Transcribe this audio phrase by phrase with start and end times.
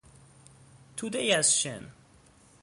[0.97, 1.91] تودهای از شن